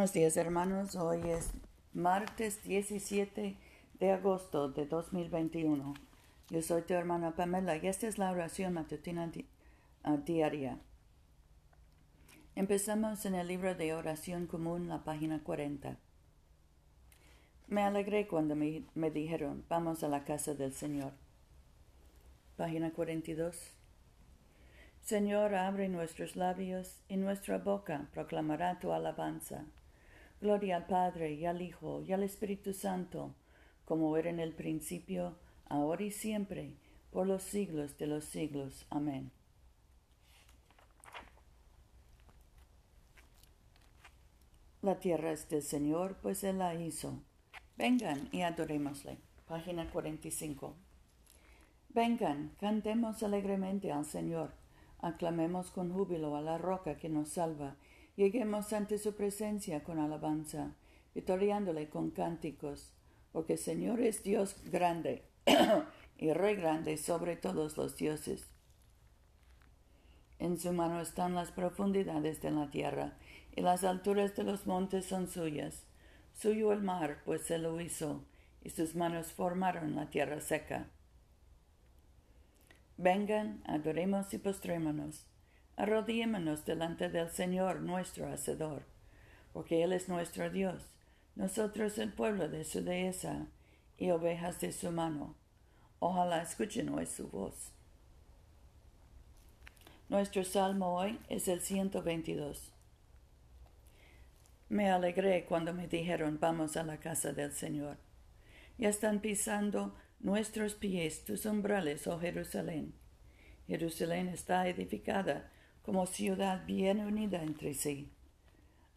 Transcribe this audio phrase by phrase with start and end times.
[0.00, 1.50] Buenos días hermanos, hoy es
[1.92, 3.54] martes 17
[3.98, 5.92] de agosto de 2021.
[6.48, 9.30] Yo soy tu hermana Pamela y esta es la oración matutina
[10.02, 10.78] ah, diaria.
[12.54, 15.98] Empezamos en el libro de oración común, la página 40.
[17.66, 21.12] Me alegré cuando me, me dijeron, vamos a la casa del Señor.
[22.56, 23.74] Página 42.
[25.02, 29.66] Señor, abre nuestros labios y nuestra boca proclamará tu alabanza.
[30.40, 33.34] Gloria al Padre y al Hijo y al Espíritu Santo,
[33.84, 35.36] como era en el principio,
[35.68, 36.74] ahora y siempre,
[37.10, 38.86] por los siglos de los siglos.
[38.90, 39.30] Amén.
[44.82, 47.22] La tierra es del Señor, pues Él la hizo.
[47.76, 49.18] Vengan y adorémosle.
[49.46, 50.74] Página 45.
[51.90, 54.52] Vengan, cantemos alegremente al Señor
[55.02, 57.76] Aclamemos con júbilo a la roca que nos salva.
[58.16, 60.74] Lleguemos ante su presencia con alabanza,
[61.14, 62.92] victoriándole con cánticos,
[63.32, 65.24] porque Señor es Dios grande
[66.18, 68.46] y Rey grande sobre todos los dioses.
[70.38, 73.14] En su mano están las profundidades de la tierra,
[73.54, 75.84] y las alturas de los montes son suyas.
[76.34, 78.24] Suyo el mar, pues se lo hizo,
[78.62, 80.88] y sus manos formaron la tierra seca.
[82.96, 85.26] Vengan, adoremos y postrémonos,
[85.80, 88.82] arrodillémonos delante del Señor nuestro Hacedor,
[89.54, 90.84] porque Él es nuestro Dios,
[91.36, 93.46] nosotros el pueblo de su dehesa
[93.96, 95.36] y ovejas de su mano.
[95.98, 97.72] Ojalá escuchen hoy su voz.
[100.10, 102.72] Nuestro salmo hoy es el 122.
[104.68, 107.96] Me alegré cuando me dijeron vamos a la casa del Señor.
[108.76, 112.92] Ya están pisando nuestros pies tus umbrales, oh Jerusalén.
[113.66, 115.50] Jerusalén está edificada
[115.82, 118.10] como ciudad bien unida entre sí.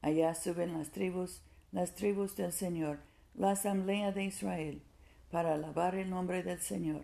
[0.02, 1.42] Allá suben las tribus,
[1.72, 3.00] las tribus del Señor,
[3.36, 4.82] la asamblea de Israel,
[5.32, 7.04] para alabar el nombre del Señor.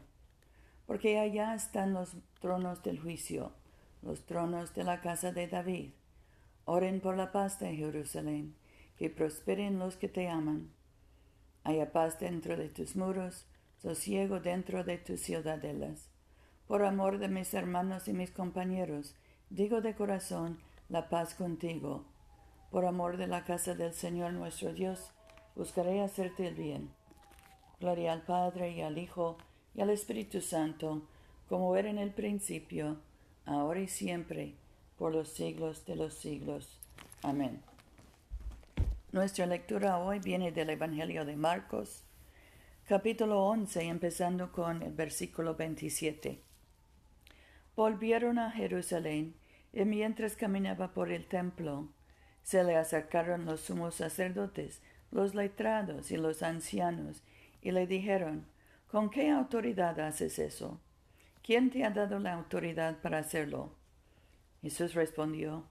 [0.85, 3.53] Porque allá están los tronos del juicio,
[4.01, 5.91] los tronos de la casa de David.
[6.65, 8.55] Oren por la paz de Jerusalén,
[8.97, 10.71] que prosperen los que te aman.
[11.63, 13.45] Haya paz dentro de tus muros,
[13.77, 16.09] sosiego dentro de tus ciudadelas.
[16.67, 19.15] Por amor de mis hermanos y mis compañeros,
[19.49, 22.05] digo de corazón, la paz contigo.
[22.71, 25.11] Por amor de la casa del Señor nuestro Dios,
[25.55, 26.91] buscaré hacerte el bien.
[27.79, 29.37] Gloria al Padre y al Hijo
[29.73, 31.01] y al Espíritu Santo,
[31.47, 32.97] como era en el principio,
[33.45, 34.55] ahora y siempre,
[34.97, 36.79] por los siglos de los siglos.
[37.23, 37.61] Amén.
[39.11, 42.03] Nuestra lectura hoy viene del Evangelio de Marcos,
[42.85, 46.48] capítulo 11, empezando con el versículo 27.
[47.79, 49.35] Volvieron a Jerusalén,
[49.71, 51.87] y mientras caminaba por el templo,
[52.43, 54.81] se le acercaron los sumos sacerdotes,
[55.11, 57.23] los letrados y los ancianos,
[57.61, 58.45] y le dijeron,
[58.91, 60.77] ¿Con qué autoridad haces eso?
[61.41, 63.71] ¿Quién te ha dado la autoridad para hacerlo?
[64.61, 65.63] Jesús respondió,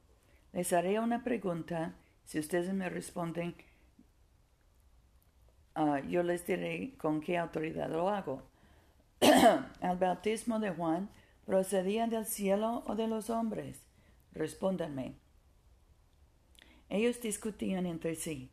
[0.54, 1.92] Les haré una pregunta,
[2.24, 3.54] si ustedes me responden
[5.74, 8.44] Ah, yo les diré con qué autoridad lo hago.
[9.20, 11.10] ¿El bautismo de Juan
[11.48, 13.80] procedía del cielo o de los hombres?
[14.32, 15.14] Respóndanme.
[16.90, 18.50] Ellos discutían entre sí.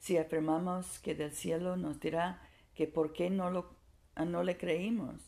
[0.00, 2.42] Si afirmamos que del cielo nos dirá
[2.74, 3.76] que por qué no, lo,
[4.16, 5.20] no le creímos,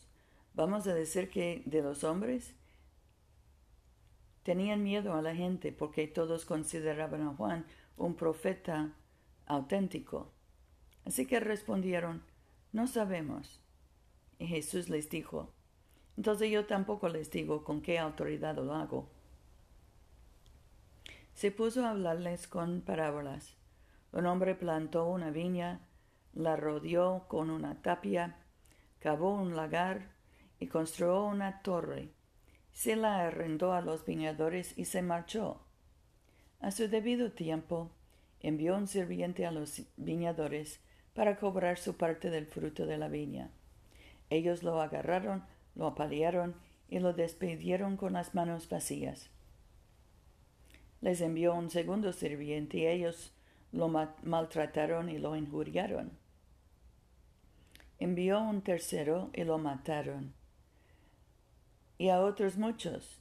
[0.54, 2.56] vamos a decir que de los hombres
[4.42, 7.65] tenían miedo a la gente porque todos consideraban a Juan
[7.97, 8.92] un profeta
[9.47, 10.32] auténtico.
[11.04, 12.25] Así que respondieron,
[12.72, 13.60] no sabemos.
[14.41, 15.54] Y Jesús les dijo,
[16.19, 19.09] entonces yo tampoco les digo con qué autoridad lo hago.
[21.33, 23.55] Se puso a hablarles con parábolas.
[24.11, 25.81] Un hombre plantó una viña,
[26.34, 28.34] la rodeó con una tapia,
[28.99, 30.10] cavó un lagar
[30.59, 32.09] y construyó una torre.
[32.72, 35.60] Se la arrendó a los viñadores y se marchó.
[36.59, 37.92] A su debido tiempo,
[38.41, 40.81] envió un sirviente a los viñadores
[41.15, 43.53] para cobrar su parte del fruto de la viña.
[44.31, 46.54] Ellos lo agarraron, lo apalearon
[46.88, 49.30] y lo despidieron con las manos vacías.
[51.00, 53.32] Les envió un segundo sirviente y ellos
[53.72, 56.10] lo maltrataron y lo injuriaron.
[57.98, 60.32] Envió un tercero y lo mataron.
[61.98, 63.20] Y a otros muchos.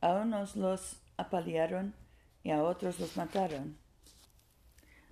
[0.00, 1.94] A unos los apalearon
[2.42, 3.76] y a otros los mataron.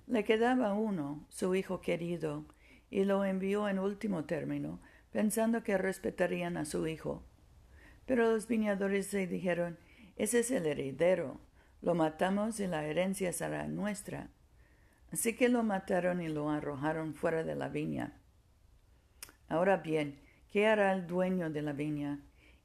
[0.07, 2.45] Le quedaba uno, su hijo querido,
[2.89, 4.79] y lo envió en último término,
[5.11, 7.23] pensando que respetarían a su hijo.
[8.05, 9.77] Pero los viñadores se dijeron,
[10.17, 11.39] ese es el heredero,
[11.81, 14.29] lo matamos y la herencia será nuestra.
[15.11, 18.13] Así que lo mataron y lo arrojaron fuera de la viña.
[19.49, 20.19] Ahora bien,
[20.51, 22.19] ¿qué hará el dueño de la viña?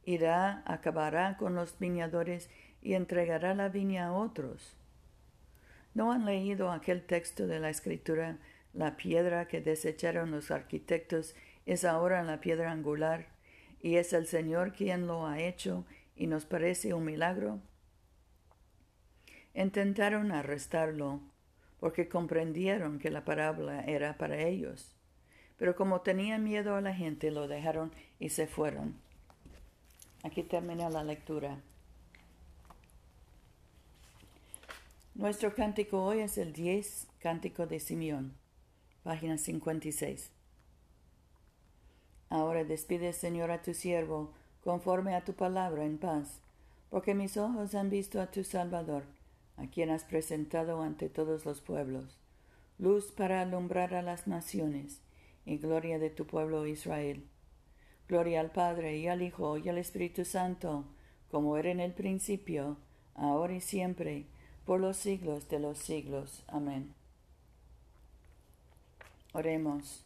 [0.04, 2.48] Irá, acabará con los viñadores
[2.80, 4.76] y entregará la viña a otros.
[5.94, 8.38] ¿No han leído aquel texto de la Escritura?
[8.72, 11.34] La piedra que desecharon los arquitectos
[11.66, 13.26] es ahora la piedra angular,
[13.82, 15.84] y es el Señor quien lo ha hecho,
[16.16, 17.60] y nos parece un milagro.
[19.54, 21.20] Intentaron arrestarlo,
[21.80, 24.94] porque comprendieron que la parábola era para ellos.
[25.58, 28.94] Pero como tenían miedo a la gente, lo dejaron y se fueron.
[30.22, 31.58] Aquí termina la lectura.
[35.14, 38.34] Nuestro cántico hoy es el 10, cántico de Simeón,
[39.02, 40.30] página 56.
[42.28, 44.32] Ahora despide, Señor, a tu siervo,
[44.64, 46.40] conforme a tu palabra en paz,
[46.90, 49.04] porque mis ojos han visto a tu Salvador,
[49.56, 52.18] a quien has presentado ante todos los pueblos,
[52.78, 55.00] luz para alumbrar a las naciones,
[55.44, 57.24] y gloria de tu pueblo Israel.
[58.08, 60.84] Gloria al Padre y al Hijo y al Espíritu Santo,
[61.30, 62.76] como era en el principio,
[63.14, 64.26] ahora y siempre,
[64.64, 66.42] por los siglos de los siglos.
[66.48, 66.92] Amén.
[69.32, 70.05] Oremos.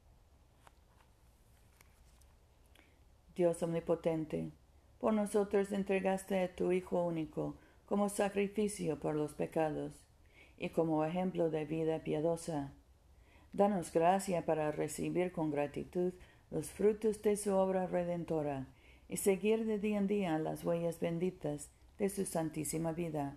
[3.41, 4.51] Dios omnipotente,
[4.99, 7.55] por nosotros entregaste a tu Hijo único
[7.87, 9.93] como sacrificio por los pecados
[10.59, 12.71] y como ejemplo de vida piadosa.
[13.51, 16.13] Danos gracia para recibir con gratitud
[16.51, 18.67] los frutos de su obra redentora
[19.09, 23.35] y seguir de día en día las huellas benditas de su santísima vida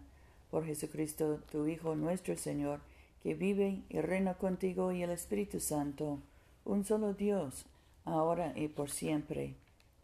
[0.50, 2.80] por Jesucristo, tu Hijo nuestro Señor,
[3.22, 6.18] que vive y reina contigo y el Espíritu Santo,
[6.66, 7.64] un solo Dios,
[8.04, 9.54] ahora y por siempre.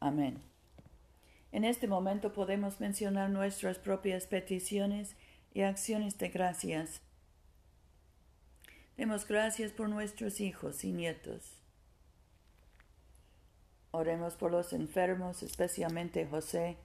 [0.00, 0.42] Amén.
[1.50, 5.16] En este momento podemos mencionar nuestras propias peticiones
[5.52, 7.00] y acciones de gracias.
[8.96, 11.58] Demos gracias por nuestros hijos y nietos.
[13.90, 16.76] Oremos por los enfermos, especialmente José,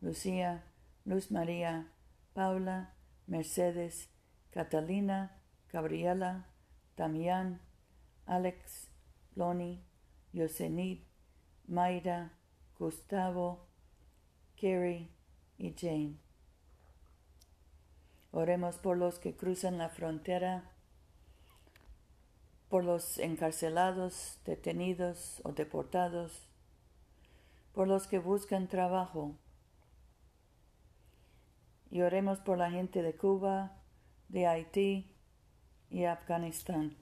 [0.00, 0.64] Lucía,
[1.04, 1.88] Luz María,
[2.32, 2.94] Paula,
[3.26, 4.08] Mercedes,
[4.50, 5.42] Catalina,
[5.72, 6.46] Gabriela,
[6.96, 7.60] Damián,
[8.26, 8.88] Alex,
[9.34, 9.84] Loni,
[10.32, 11.04] Yosenit,
[11.66, 12.32] Mayra,
[12.82, 13.68] Gustavo,
[14.56, 15.08] Kerry
[15.56, 16.16] y Jane.
[18.32, 20.72] Oremos por los que cruzan la frontera,
[22.68, 26.48] por los encarcelados, detenidos o deportados,
[27.72, 29.36] por los que buscan trabajo,
[31.88, 33.76] y oremos por la gente de Cuba,
[34.28, 35.14] de Haití
[35.88, 37.01] y Afganistán.